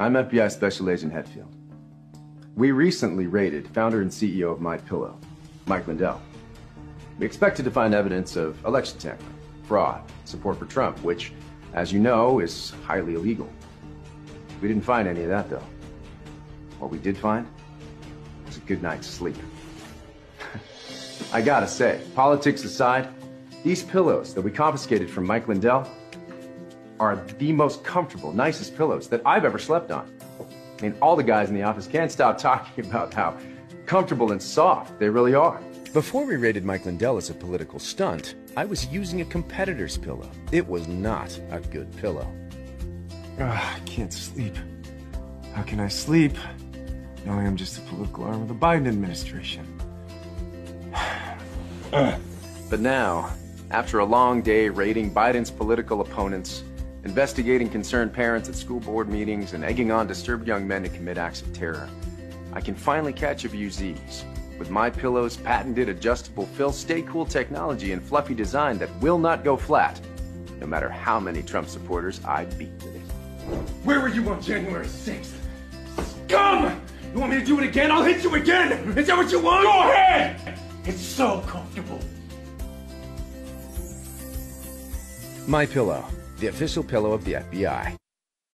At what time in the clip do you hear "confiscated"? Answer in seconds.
24.50-25.10